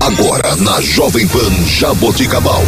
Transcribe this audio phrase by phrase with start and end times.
[0.00, 2.62] Agora na Jovem Pan Jaboticabal.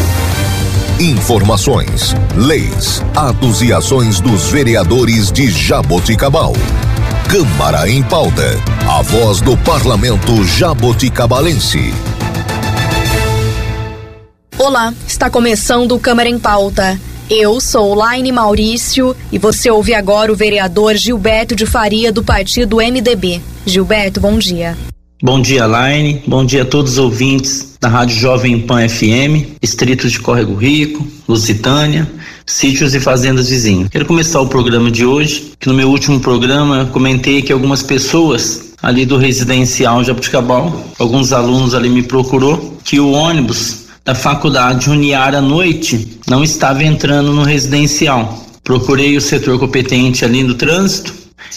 [0.98, 6.52] Informações, leis, atos e ações dos vereadores de Jaboticabal.
[7.30, 8.56] Câmara em pauta.
[8.86, 11.94] A voz do parlamento jaboticabalense.
[14.58, 17.00] Olá, está começando o Câmara em Pauta.
[17.30, 22.78] Eu sou Laine Maurício e você ouve agora o vereador Gilberto de Faria do partido
[22.78, 23.40] MDB.
[23.64, 24.76] Gilberto, bom dia.
[25.22, 26.22] Bom dia, Laine.
[26.26, 31.06] Bom dia a todos os ouvintes da Rádio Jovem Pan FM, distritos de Córrego Rico,
[31.28, 32.10] Lusitânia,
[32.46, 33.90] sítios e fazendas vizinhos.
[33.90, 38.72] Quero começar o programa de hoje, que no meu último programa comentei que algumas pessoas
[38.82, 45.34] ali do residencial Jabuticabal, alguns alunos ali me procurou que o ônibus da faculdade Uniar
[45.34, 48.42] à noite não estava entrando no residencial.
[48.64, 51.12] Procurei o setor competente ali no trânsito,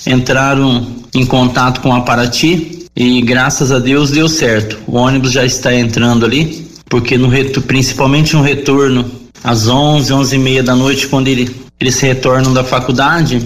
[0.06, 0.86] entraram
[1.16, 4.78] em contato com a Paraty e graças a Deus deu certo.
[4.88, 7.30] O ônibus já está entrando ali, porque no
[7.66, 9.10] principalmente no retorno
[9.44, 13.42] às 11, 11 e meia da noite, quando ele, eles retornam da faculdade,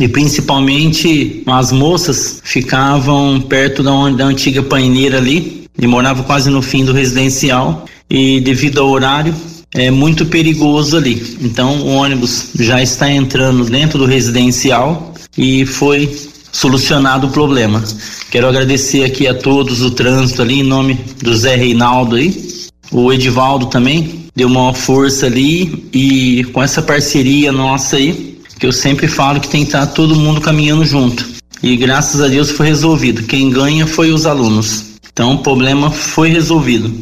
[0.00, 6.62] e principalmente as moças ficavam perto da, da antiga paineira ali, e moravam quase no
[6.62, 9.34] fim do residencial, e devido ao horário
[9.74, 11.36] é muito perigoso ali.
[11.40, 16.12] Então o ônibus já está entrando dentro do residencial e foi
[16.52, 17.82] solucionado o problema.
[18.30, 22.50] Quero agradecer aqui a todos o trânsito ali em nome do Zé Reinaldo aí,
[22.90, 28.72] o Edivaldo também deu uma força ali e com essa parceria nossa aí, que eu
[28.72, 31.24] sempre falo que tem que estar todo mundo caminhando junto.
[31.62, 33.22] E graças a Deus foi resolvido.
[33.24, 34.86] Quem ganha foi os alunos.
[35.12, 36.92] Então o problema foi resolvido.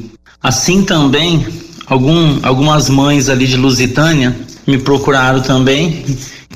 [0.42, 1.46] Assim também,
[1.86, 6.04] algum, algumas mães ali de Lusitânia me procuraram também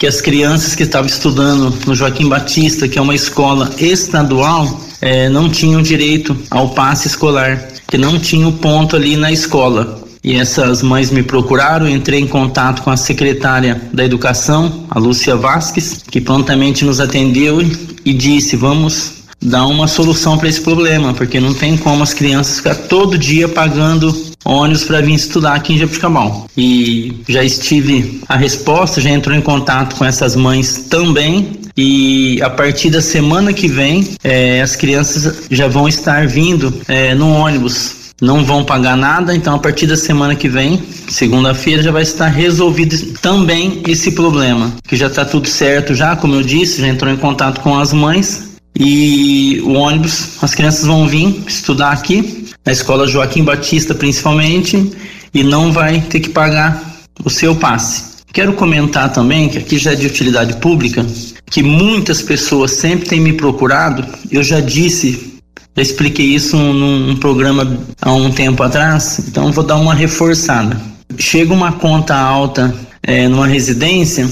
[0.03, 5.29] que as crianças que estavam estudando no Joaquim Batista, que é uma escola estadual, eh,
[5.29, 10.03] não tinham direito ao passe escolar, que não tinha o ponto ali na escola.
[10.25, 15.37] E essas mães me procuraram, entrei em contato com a secretária da Educação, a Lúcia
[15.37, 17.63] Vasques, que prontamente nos atendeu
[18.05, 22.57] e disse: vamos dar uma solução para esse problema, porque não tem como as crianças
[22.57, 26.47] ficar todo dia pagando ônibus para vir estudar aqui em Jabuticabal.
[26.57, 31.61] E já estive a resposta, já entrou em contato com essas mães também.
[31.77, 37.15] E a partir da semana que vem, eh, as crianças já vão estar vindo eh,
[37.15, 41.91] no ônibus não vão pagar nada, então a partir da semana que vem, segunda-feira, já
[41.91, 46.81] vai estar resolvido também esse problema, que já está tudo certo já, como eu disse,
[46.81, 51.91] já entrou em contato com as mães e o ônibus, as crianças vão vir estudar
[51.91, 54.93] aqui, na escola Joaquim Batista principalmente,
[55.35, 56.83] e não vai ter que pagar
[57.25, 58.13] o seu passe.
[58.33, 61.05] Quero comentar também que aqui já é de utilidade pública,
[61.51, 64.07] que muitas pessoas sempre têm me procurado.
[64.31, 65.39] Eu já disse,
[65.77, 70.81] já expliquei isso num, programa há um tempo atrás, então vou dar uma reforçada.
[71.19, 74.27] Chega uma conta alta é, numa residência,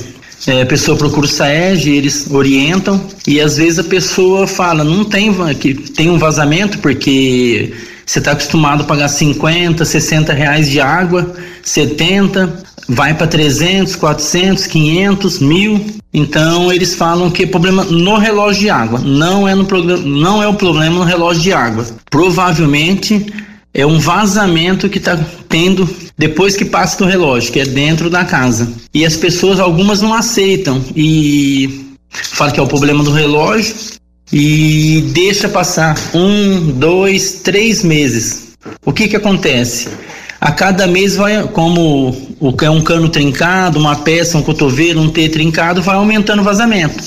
[0.46, 5.04] é, a pessoa procura o SAEG, eles orientam e às vezes a pessoa fala, não
[5.04, 7.74] tem que tem um vazamento porque
[8.04, 14.66] você está acostumado a pagar 50, 60 reais de água, 70, vai para 300, 400,
[14.66, 15.86] 500, mil.
[16.12, 20.42] Então eles falam que é problema no relógio de água, não é no programa, não
[20.42, 21.86] é o problema no relógio de água.
[22.10, 23.26] Provavelmente
[23.72, 25.16] é um vazamento que está
[25.48, 25.88] tendo
[26.18, 28.68] depois que passa do relógio, que é dentro da casa.
[28.92, 33.99] E as pessoas, algumas não aceitam e falam que é o problema do relógio
[34.32, 38.54] e deixa passar um, dois, três meses.
[38.84, 39.88] O que que acontece?
[40.40, 45.10] A cada mês vai, como o é um cano trincado, uma peça, um cotovelo, um
[45.10, 47.02] T trincado, vai aumentando o vazamento.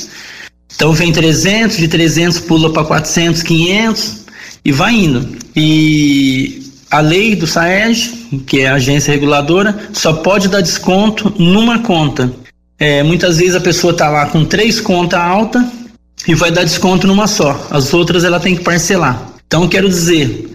[0.75, 4.25] Então vem 300, de 300 pula para 400, 500
[4.66, 5.38] e vai indo.
[5.56, 11.79] E a lei do SAEG, que é a agência reguladora, só pode dar desconto numa
[11.79, 12.31] conta.
[12.78, 15.82] É, muitas vezes a pessoa está lá com três contas alta
[16.28, 17.67] e vai dar desconto numa só.
[17.69, 19.34] As outras ela tem que parcelar.
[19.45, 20.50] Então quero dizer,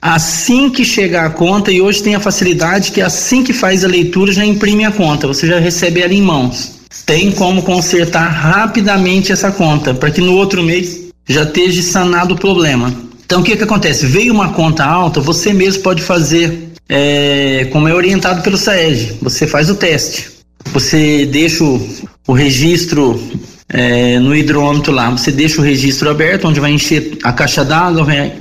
[0.00, 3.88] assim que chegar a conta, e hoje tem a facilidade que assim que faz a
[3.88, 6.74] leitura já imprime a conta, você já recebe ela em mãos.
[7.06, 12.38] Tem como consertar rapidamente essa conta, para que no outro mês já esteja sanado o
[12.38, 12.94] problema.
[13.24, 14.06] Então, o que, que acontece?
[14.06, 19.46] Veio uma conta alta, você mesmo pode fazer, é, como é orientado pelo SAEG, você
[19.46, 20.30] faz o teste.
[20.72, 21.88] Você deixa o,
[22.26, 23.20] o registro
[23.68, 28.04] é, no hidrômetro lá, você deixa o registro aberto, onde vai encher a caixa d'água,
[28.04, 28.32] vai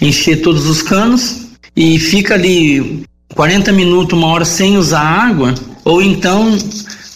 [0.00, 3.02] encher todos os canos e fica ali
[3.34, 5.54] 40 minutos, uma hora sem usar água,
[5.84, 6.56] ou então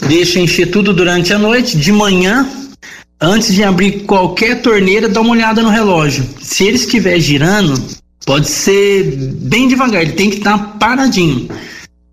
[0.09, 2.49] deixa encher tudo durante a noite, de manhã
[3.25, 6.29] Antes de abrir qualquer torneira, dá uma olhada no relógio.
[6.41, 7.81] Se ele estiver girando,
[8.25, 11.49] Pode ser bem devagar, ele tem que estar tá paradinho.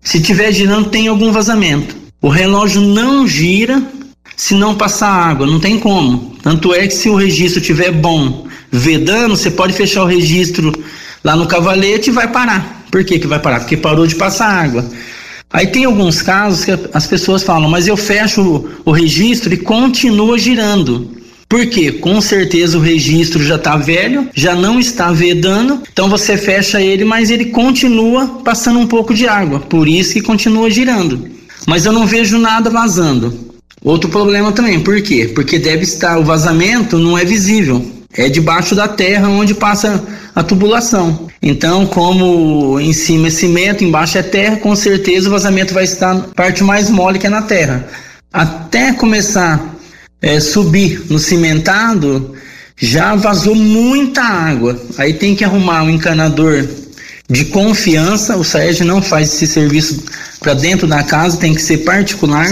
[0.00, 1.94] Se tiver girando, tem algum vazamento.
[2.20, 3.82] O relógio não gira
[4.40, 6.34] se não passar água, não tem como.
[6.42, 10.72] Tanto é que se o registro tiver bom, vedando, você pode fechar o registro
[11.22, 12.86] lá no cavalete e vai parar.
[12.90, 13.60] Por que, que vai parar?
[13.60, 14.82] Porque parou de passar água.
[15.52, 20.38] Aí tem alguns casos que as pessoas falam, mas eu fecho o, registro e continua
[20.38, 21.10] girando.
[21.46, 21.92] Por quê?
[21.92, 27.04] Com certeza o registro já está velho, já não está vedando, então você fecha ele,
[27.04, 31.28] mas ele continua passando um pouco de água, por isso que continua girando.
[31.66, 33.49] Mas eu não vejo nada vazando.
[33.82, 35.30] Outro problema também, por quê?
[35.34, 40.02] Porque deve estar, o vazamento não é visível, é debaixo da terra onde passa
[40.34, 41.28] a tubulação.
[41.42, 46.14] Então, como em cima é cimento, embaixo é terra, com certeza o vazamento vai estar
[46.14, 47.88] na parte mais mole que é na terra.
[48.32, 49.78] Até começar
[50.20, 52.34] é, subir no cimentado,
[52.76, 54.80] já vazou muita água.
[54.98, 56.66] Aí tem que arrumar um encanador
[57.28, 58.36] de confiança.
[58.36, 60.04] O Saed não faz esse serviço
[60.38, 62.46] para dentro da casa, tem que ser particular.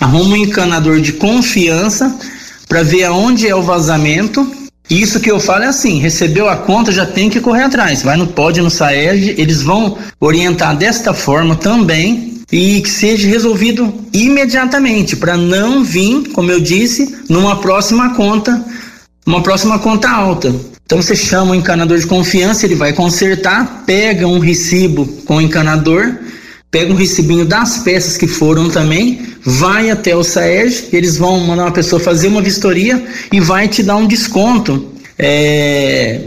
[0.00, 2.18] Arruma um encanador de confiança
[2.66, 4.50] para ver aonde é o vazamento.
[4.88, 8.02] Isso que eu falo é assim: recebeu a conta, já tem que correr atrás.
[8.02, 13.94] Vai no POD, no SAED, eles vão orientar desta forma também e que seja resolvido
[14.12, 18.64] imediatamente, para não vir, como eu disse, numa próxima conta,
[19.24, 20.52] uma próxima conta alta.
[20.84, 25.40] Então você chama o encanador de confiança, ele vai consertar, pega um recibo com o
[25.40, 26.16] encanador,
[26.70, 31.64] pega um recibinho das peças que foram também, vai até o SAERG, eles vão mandar
[31.64, 36.20] uma pessoa fazer uma vistoria e vai te dar um desconto é,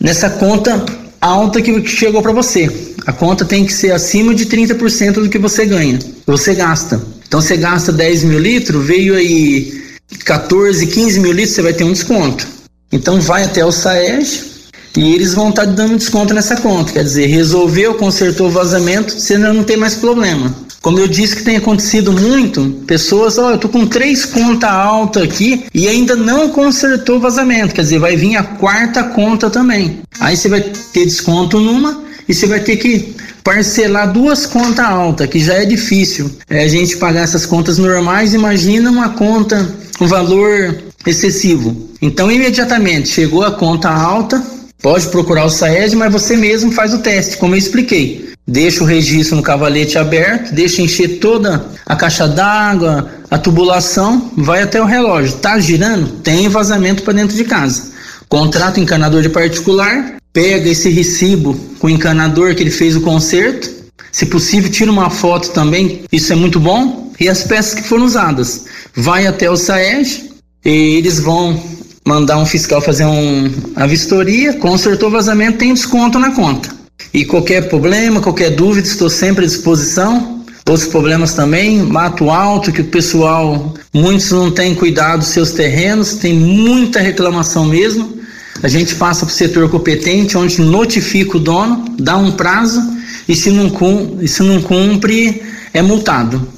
[0.00, 0.84] nessa conta
[1.20, 2.68] alta que chegou para você.
[3.06, 7.00] A conta tem que ser acima de 30% do que você ganha, você gasta.
[7.28, 9.84] Então você gasta 10 mil litros, veio aí
[10.24, 12.46] 14, 15 mil litros, você vai ter um desconto.
[12.90, 14.55] Então vai até o SAEG
[14.96, 16.92] e eles vão estar tá dando desconto nessa conta.
[16.92, 20.54] Quer dizer, resolveu, consertou o vazamento, você não tem mais problema.
[20.80, 24.70] Como eu disse que tem acontecido muito, pessoas, ó, oh, eu tô com três contas
[24.70, 27.74] alta aqui e ainda não consertou o vazamento.
[27.74, 30.00] Quer dizer, vai vir a quarta conta também.
[30.20, 35.28] Aí você vai ter desconto numa e você vai ter que parcelar duas contas altas,
[35.28, 38.32] que já é difícil é, a gente pagar essas contas normais.
[38.32, 39.68] Imagina uma conta,
[40.00, 41.90] um valor excessivo.
[42.00, 44.40] Então, imediatamente chegou a conta alta,
[44.82, 48.30] pode procurar o SAED, mas você mesmo faz o teste, como eu expliquei.
[48.46, 54.62] Deixa o registro no cavalete aberto, deixa encher toda a caixa d'água, a tubulação, vai
[54.62, 55.38] até o relógio.
[55.38, 56.20] Tá girando?
[56.22, 57.90] Tem vazamento para dentro de casa.
[58.28, 63.00] Contrata o encanador de particular, pega esse recibo com o encanador que ele fez o
[63.00, 63.68] conserto,
[64.12, 68.04] se possível tira uma foto também, isso é muito bom, e as peças que foram
[68.04, 68.64] usadas.
[68.94, 70.30] Vai até o SAEG
[70.64, 71.62] e eles vão
[72.06, 76.70] mandar um fiscal fazer um, a vistoria, consertou o vazamento, tem desconto na conta.
[77.12, 80.42] E qualquer problema, qualquer dúvida, estou sempre à disposição.
[80.68, 86.14] Outros problemas também, mato alto, que o pessoal, muitos não têm cuidado dos seus terrenos,
[86.14, 88.16] tem muita reclamação mesmo
[88.62, 92.82] a gente passa para o setor competente, onde notifica o dono, dá um prazo
[93.28, 95.42] e se não, cumpre, se não cumpre,
[95.72, 96.48] é multado.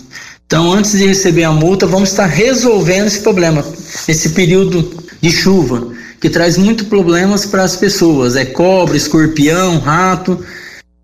[0.47, 3.65] Então, antes de receber a multa, vamos estar resolvendo esse problema,
[4.07, 8.37] esse período de chuva, que traz muito problemas para as pessoas.
[8.37, 10.45] É cobra, escorpião, rato,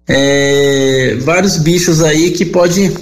[0.07, 2.93] é, vários bichos aí que pode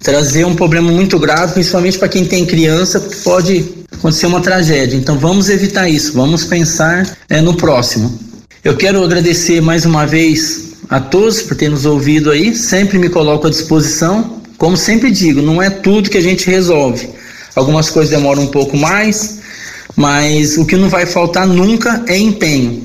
[0.00, 4.96] trazer um problema muito grave, principalmente para quem tem criança, pode acontecer uma tragédia.
[4.96, 8.18] Então vamos evitar isso, vamos pensar é, no próximo.
[8.62, 13.08] Eu quero agradecer mais uma vez a todos por ter nos ouvido aí, sempre me
[13.08, 14.40] coloco à disposição.
[14.58, 17.10] Como sempre digo, não é tudo que a gente resolve.
[17.54, 19.35] Algumas coisas demoram um pouco mais,
[19.96, 22.82] mas o que não vai faltar nunca é empenho.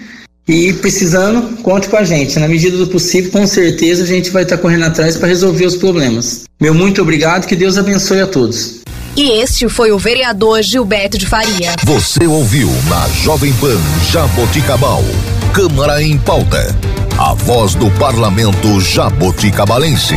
[0.46, 2.38] e precisando, conte com a gente.
[2.38, 5.66] Na medida do possível, com certeza a gente vai estar tá correndo atrás para resolver
[5.66, 6.44] os problemas.
[6.60, 8.82] Meu muito obrigado, que Deus abençoe a todos.
[9.16, 11.74] E este foi o vereador Gilberto de Faria.
[11.84, 13.78] Você ouviu na Jovem Pan
[14.10, 15.04] Jaboticabal.
[15.52, 16.74] Câmara em pauta.
[17.16, 20.16] A voz do parlamento jaboticabalense.